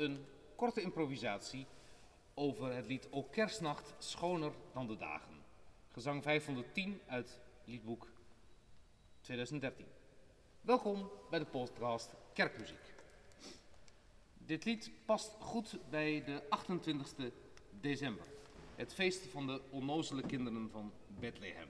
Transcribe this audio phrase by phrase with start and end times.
[0.00, 0.24] een
[0.56, 1.66] korte improvisatie
[2.34, 5.34] over het lied O Kerstnacht schoner dan de dagen.
[5.88, 8.06] Gezang 510 uit liedboek
[9.20, 9.86] 2013.
[10.60, 12.94] Welkom bij de podcast Kerkmuziek.
[14.38, 17.32] Dit lied past goed bij de 28e
[17.80, 18.26] december,
[18.76, 21.68] het feest van de onnozele kinderen van Bethlehem.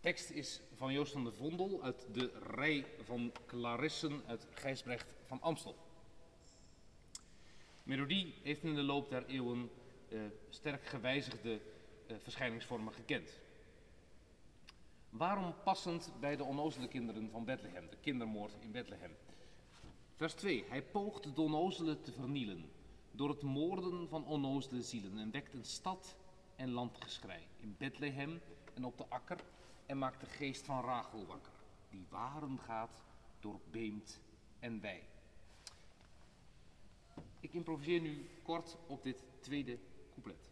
[0.00, 5.40] Tekst is van Joost van der Vondel uit de rij van Clarissen uit Gijsbrecht van
[5.40, 5.76] Amstel.
[7.82, 9.70] Melodie heeft in de loop der eeuwen
[10.08, 11.60] eh, sterk gewijzigde
[12.06, 13.40] eh, verschijningsvormen gekend.
[15.10, 19.16] Waarom passend bij de onnozele kinderen van Bethlehem, de kindermoord in Bethlehem?
[20.16, 20.64] Vers 2.
[20.68, 22.70] Hij poogt de onnozele te vernielen
[23.10, 26.16] door het moorden van onnozele zielen en wekt een stad
[26.56, 28.40] en landgeschrei in Bethlehem
[28.74, 29.38] en op de akker
[29.86, 31.52] en maakt de geest van Rachel wakker,
[31.90, 33.02] die waren gaat
[33.40, 34.20] door Beemt
[34.58, 35.02] en wij.
[37.42, 39.78] Ik improviseer nu kort op dit tweede
[40.12, 40.51] couplet.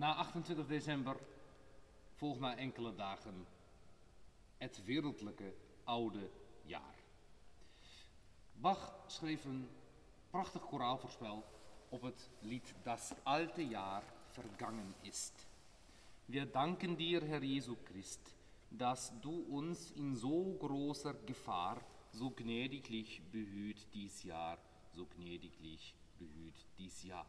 [0.00, 1.16] Na 28 december
[2.16, 3.46] volgt na enkele dagen
[4.56, 5.54] het wereldlijke
[5.84, 6.30] oude
[6.62, 6.94] jaar.
[8.52, 9.68] Bach schreef een
[10.30, 11.44] prachtig koraalvoorspel
[11.88, 15.46] op het lied Das alte Jahr vergangen ist.
[16.26, 18.34] Wir danken dir, Herr Jesu Christ,
[18.68, 21.76] dass du uns in so großer Gefahr
[22.12, 24.58] so gnädiglich behüt dies Jahr,
[24.94, 27.26] so gnädiglich behüt dies Jahr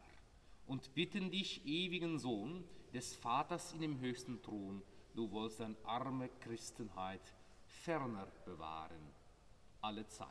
[0.67, 2.63] und bitten dich, ewigen Sohn
[2.93, 4.81] des Vaters in dem höchsten Thron,
[5.13, 7.33] du wollst dein arme Christenheit
[7.65, 9.13] ferner bewahren,
[9.81, 10.29] alle Zeit.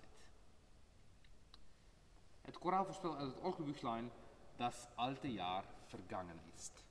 [2.42, 4.10] Het koraalvoorspel uit het Orgelbüchlein,
[4.56, 6.89] das alte Jahr vergangen ist.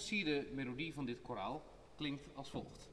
[0.00, 1.62] De onversierde melodie van dit koraal
[1.96, 2.88] klinkt als volgt.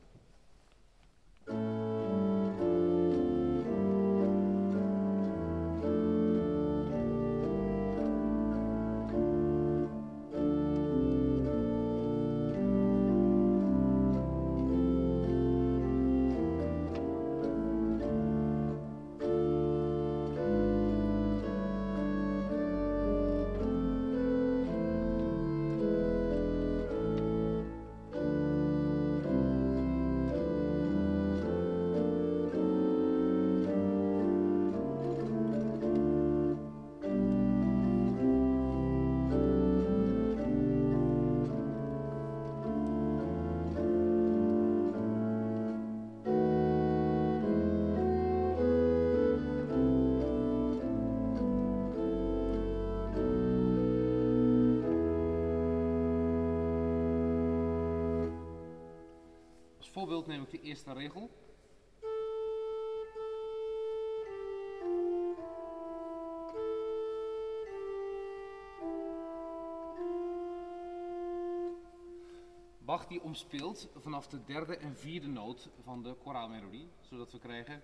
[59.97, 61.29] Voorbeeld neem ik de eerste regel.
[72.79, 77.81] Bach die omspeelt vanaf de derde en vierde noot van de koraalmelodie, zodat we krijgen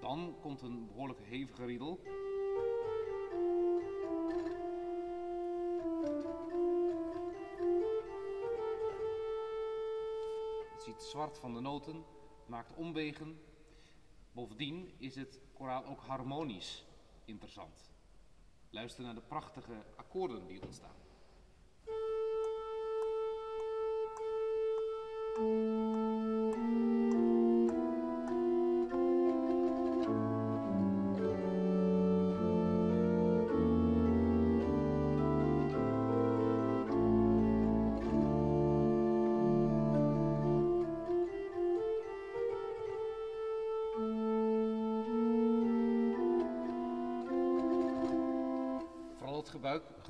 [0.00, 2.00] Dan komt een behoorlijk hevige riedel.
[11.02, 12.04] Zwart van de noten,
[12.46, 13.40] maakt omwegen.
[14.32, 16.84] Bovendien is het koraal ook harmonisch
[17.24, 17.90] interessant.
[18.70, 20.98] Luister naar de prachtige akkoorden die ontstaan.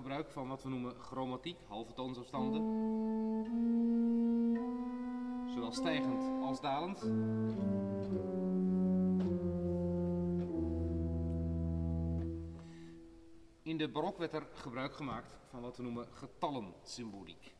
[0.00, 2.62] Gebruik, van wat we noemen chromatiek, halve toonsafstanden.
[5.54, 7.02] Zowel stijgend als dalend.
[13.62, 17.54] In de barok werd er gebruik gemaakt van wat we noemen getallensymboliek.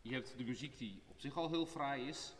[0.00, 2.34] Je hebt de muziek die op zich al heel fraai is.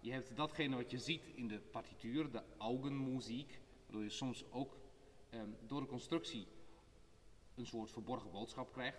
[0.00, 4.76] Je hebt datgene wat je ziet in de partituur, de augenmuziek, waardoor je soms ook
[5.30, 6.46] eh, door de constructie
[7.56, 8.98] een soort verborgen boodschap krijgt,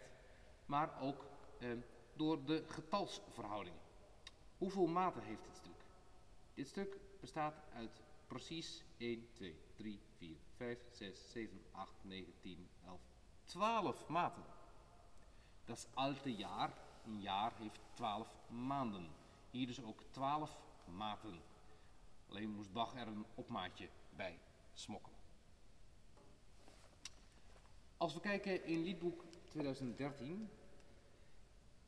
[0.66, 1.26] maar ook
[1.60, 1.70] eh,
[2.16, 3.80] door de getalsverhoudingen.
[4.58, 5.86] Hoeveel maten heeft dit stuk?
[6.54, 12.70] Dit stuk bestaat uit precies 1, 2, 3, 4, 5, 6, 7, 8, 9, 10,
[12.86, 13.00] 11,
[13.46, 14.44] 12 maten.
[15.66, 16.74] Dat is alte jaar.
[17.06, 19.10] Een jaar heeft 12 maanden.
[19.50, 21.42] Hier dus ook 12 maten.
[22.30, 24.40] Alleen moest Bach er een opmaatje bij
[24.74, 25.17] smokkelen.
[27.98, 30.50] Als we kijken in liedboek 2013,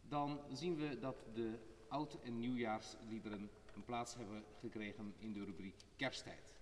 [0.02, 5.76] dan zien we dat de oud- en nieuwjaarsliederen een plaats hebben gekregen in de rubriek
[5.96, 6.58] kersttijd.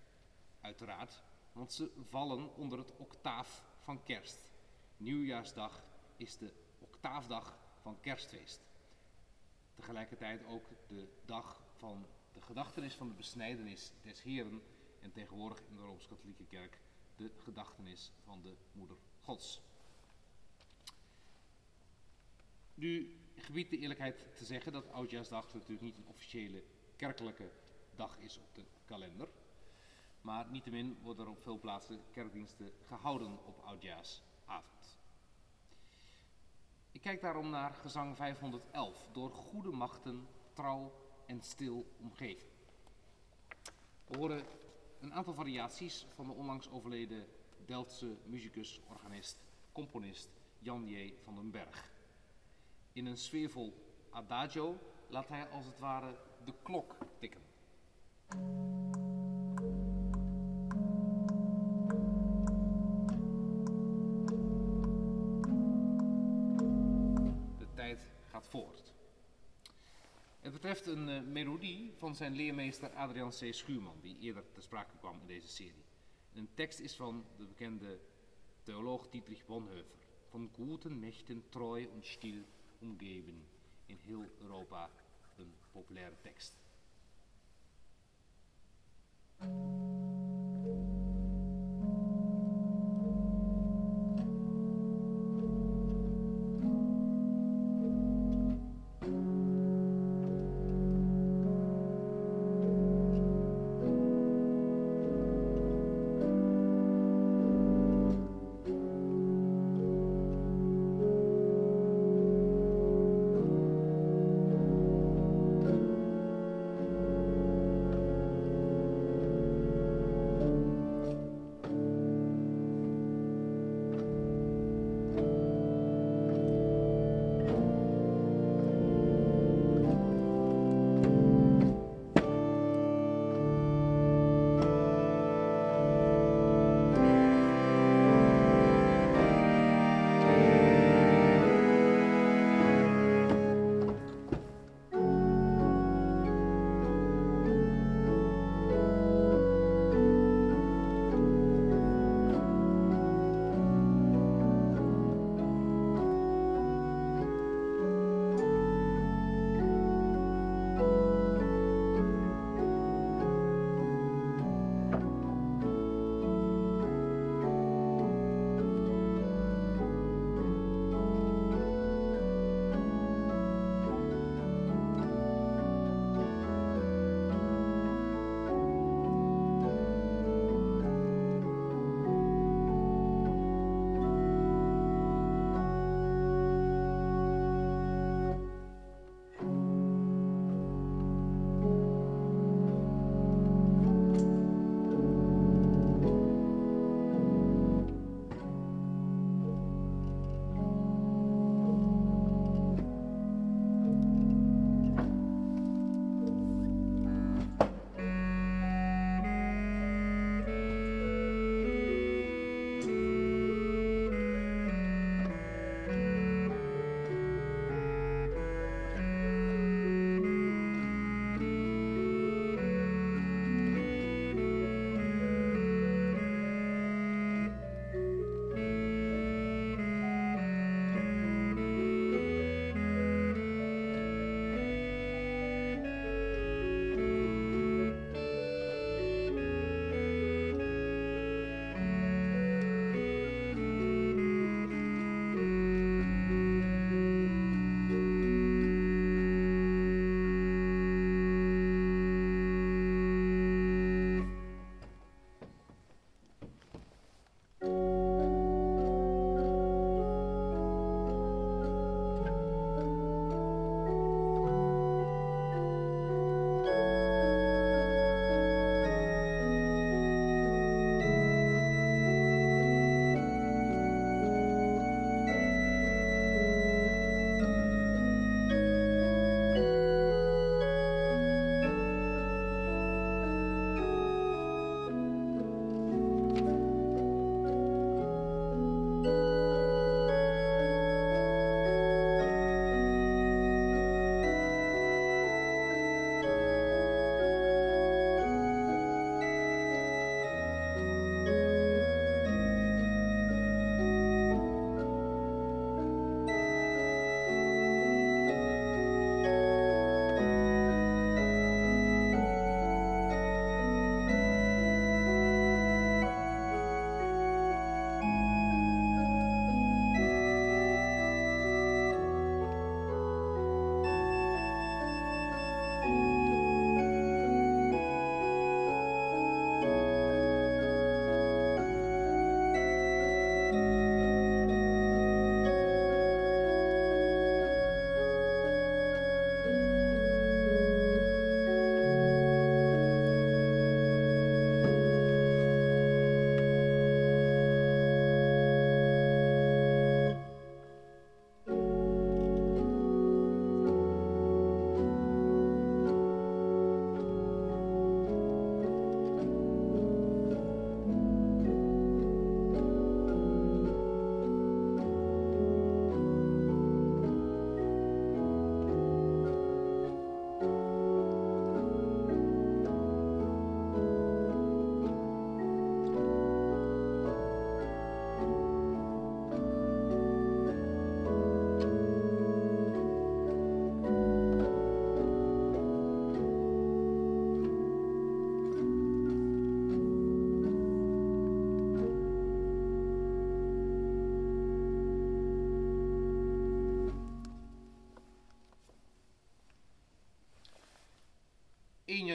[0.61, 4.51] Uiteraard, want ze vallen onder het octaaf van kerst.
[4.97, 5.83] Nieuwjaarsdag
[6.17, 8.61] is de octaafdag van kerstfeest.
[9.75, 14.61] Tegelijkertijd ook de dag van de gedachtenis van de besnijdenis des Heren
[14.99, 16.79] en tegenwoordig in de Rooms-Katholieke Kerk
[17.15, 19.61] de gedachtenis van de Moeder Gods.
[22.73, 26.63] Nu gebied de eerlijkheid te zeggen dat Oudjaarsdag natuurlijk niet een officiële
[26.95, 27.51] kerkelijke
[27.95, 29.27] dag is op de kalender.
[30.21, 34.99] Maar niettemin worden er op veel plaatsen kerkdiensten gehouden op Oudjaarsavond.
[36.91, 40.93] Ik kijk daarom naar gezang 511, door goede machten, trouw
[41.25, 42.47] en stil omgeven.
[44.05, 44.45] We horen
[44.99, 47.36] een aantal variaties van de onlangs overleden
[47.67, 49.37] Delftse muzikus, organist,
[49.71, 51.13] componist Jan J.
[51.23, 51.91] van den Berg.
[52.93, 53.73] In een sfeervol
[54.09, 57.41] adagio laat hij als het ware de klok tikken.
[67.57, 68.93] De tijd gaat voort.
[70.39, 73.53] Het betreft een uh, melodie van zijn leermeester Adrian C.
[73.53, 75.86] Schuurman, die eerder ter sprake kwam in deze serie.
[76.37, 77.99] Een tekst is van de bekende
[78.63, 79.85] theoloog Dietrich Bonhoeffer.
[80.29, 82.43] Van guten Mächten treu en stil
[82.79, 83.47] omgeven.
[83.85, 84.89] In heel Europa
[85.37, 86.57] een populaire tekst.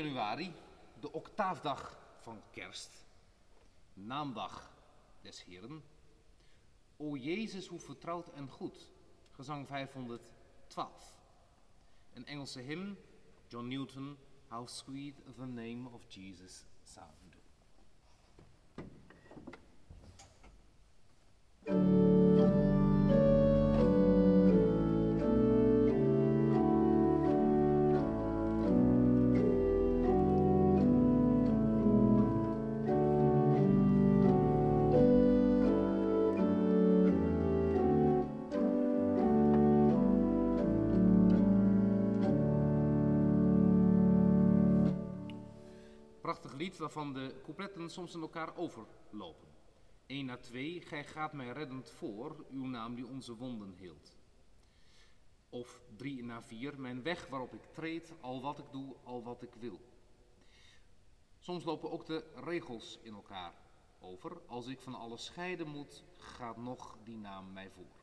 [0.02, 0.52] Januari,
[1.00, 3.06] de octaafdag van kerst,
[3.94, 4.70] naamdag
[5.20, 5.82] des Heren.
[6.96, 8.90] O Jezus, hoe vertrouwd en goed,
[9.30, 11.18] gezang 512.
[12.12, 12.98] Een Engelse hymn,
[13.46, 17.21] John Newton, How Sweet the Name of Jesus Sound.
[46.82, 49.48] Waarvan de coupletten soms in elkaar overlopen.
[50.06, 54.16] 1 na 2, gij gaat mij reddend voor, uw naam die onze wonden hield.
[55.48, 59.42] Of 3 na 4, mijn weg waarop ik treed, al wat ik doe, al wat
[59.42, 59.80] ik wil.
[61.38, 63.54] Soms lopen ook de regels in elkaar
[64.00, 64.40] over.
[64.46, 68.00] Als ik van alles scheiden moet, gaat nog die naam mij voor.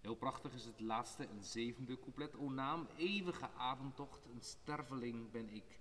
[0.00, 2.36] Heel prachtig is het laatste en zevende couplet.
[2.36, 5.79] O naam, eeuwige ademtocht, een sterveling ben ik.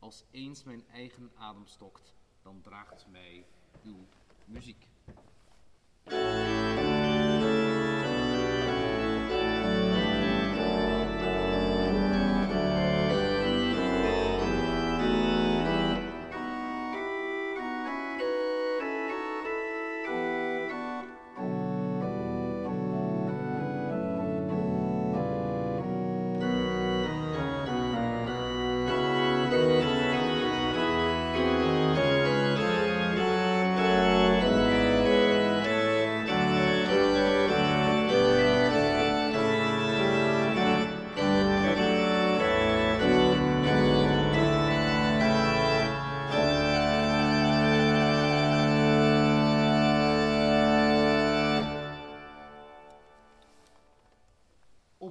[0.00, 3.46] Als eens mijn eigen adem stokt, dan draagt mij
[3.84, 4.06] uw
[4.44, 4.86] muziek.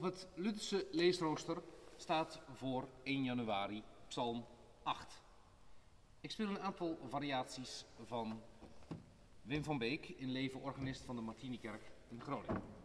[0.10, 1.62] Het Lutherse leesrooster
[1.95, 4.45] staat voor 1 januari Psalm
[4.84, 5.22] 8.
[6.22, 8.41] Ik speel een aantal variaties van
[9.41, 12.78] Wim van Beek in leven organist van de Martinikerk in Groningen.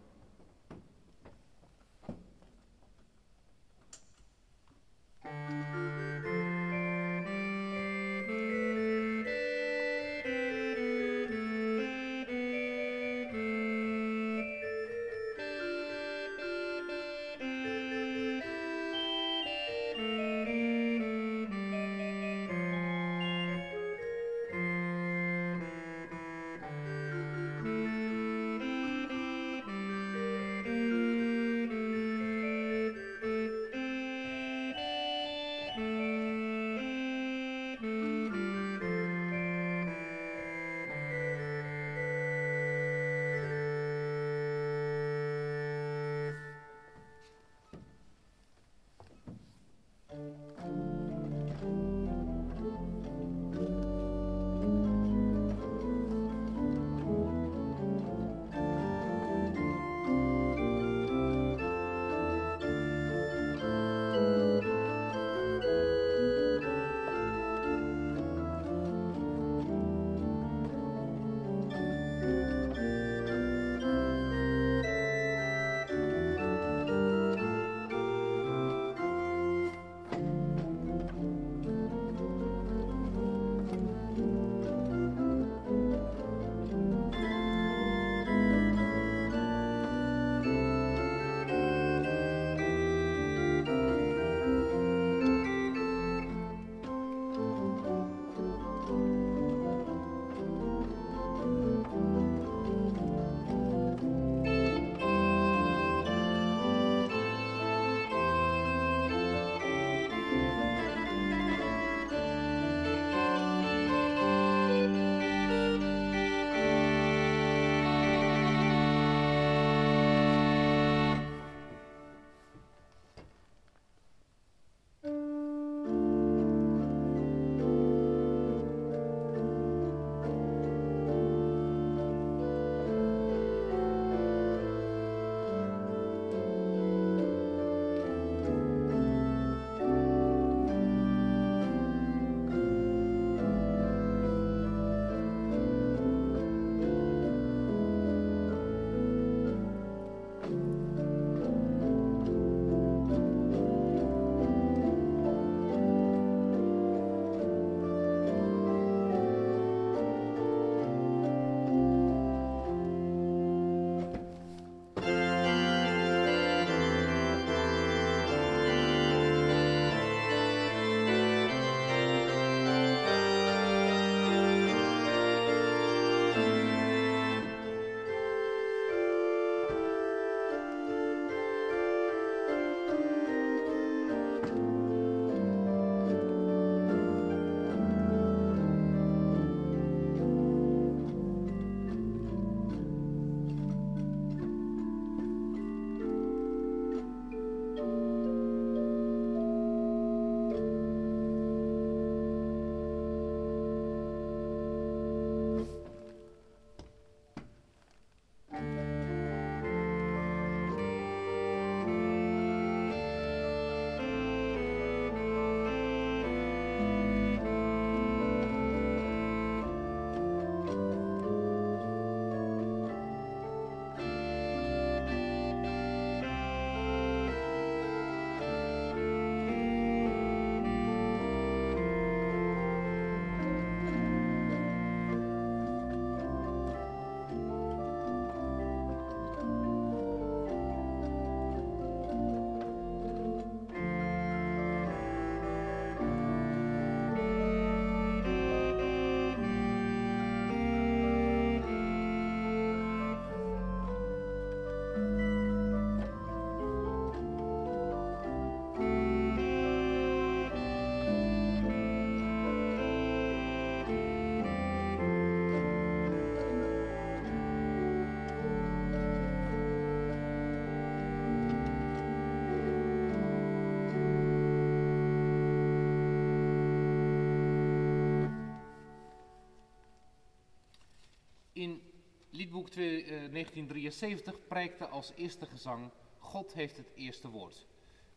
[282.44, 287.66] Liedboek 2, eh, 1973 prijkte als eerste gezang God heeft het eerste woord.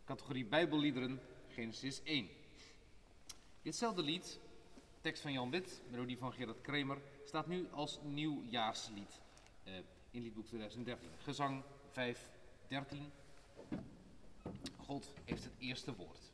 [0.05, 2.29] Categorie Bijbelliederen, Genesis 1.
[3.61, 4.39] Ditzelfde lied,
[5.01, 9.21] tekst van Jan Wit, melodie van Gerard Kremer, staat nu als nieuwjaarslied
[9.63, 9.73] eh,
[10.11, 11.09] in liedboek 2013.
[11.17, 13.11] Gezang 513.
[14.77, 16.31] God heeft het eerste woord.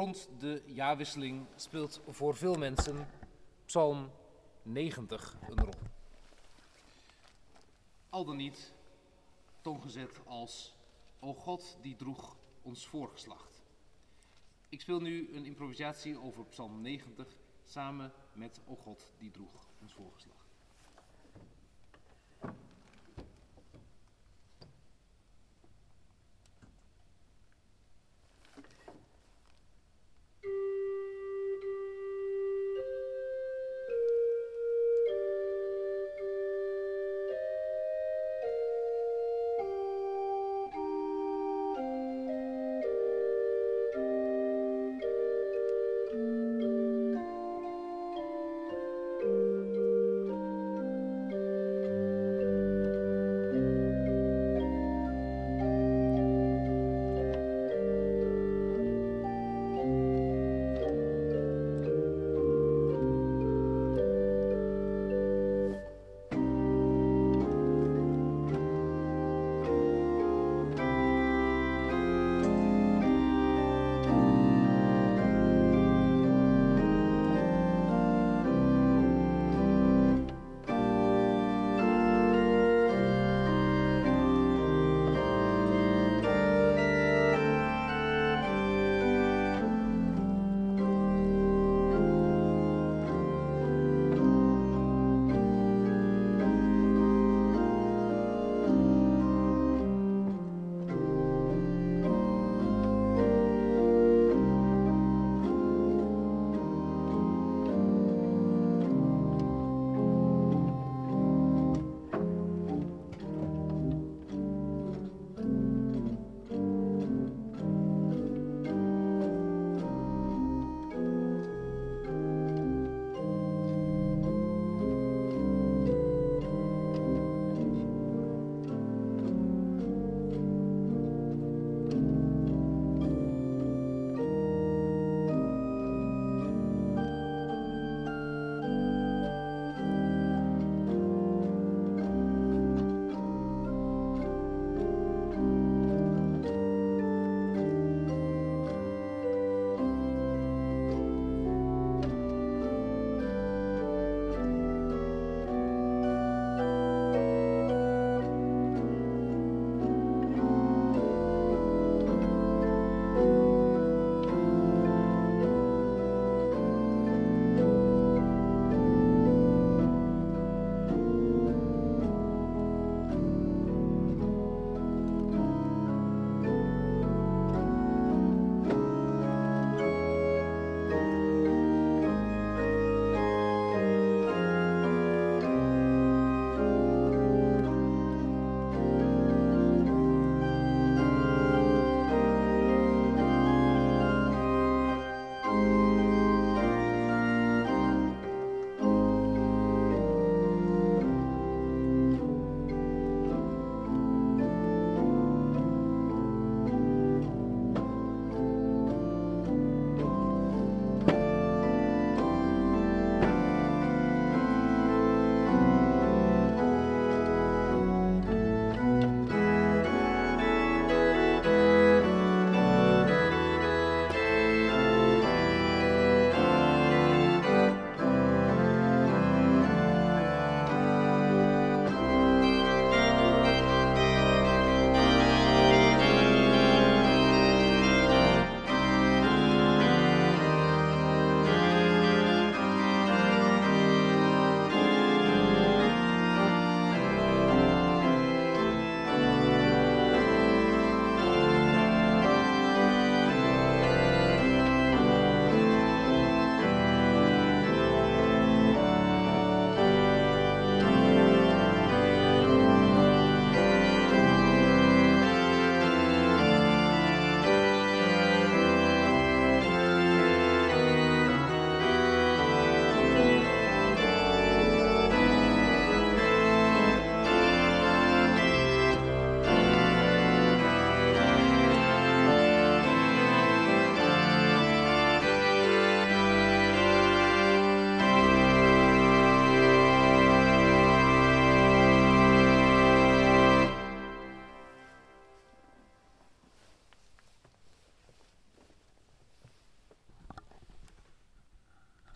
[0.00, 3.08] Rond de jaarwisseling speelt voor veel mensen
[3.64, 4.10] Psalm
[4.62, 5.74] 90 een rol.
[8.08, 8.72] Al dan niet
[9.60, 10.74] toongezet als
[11.18, 13.62] O God die droeg ons voorgeslacht.
[14.68, 19.92] Ik speel nu een improvisatie over Psalm 90 samen met O God die droeg ons
[19.92, 20.39] voorgeslacht.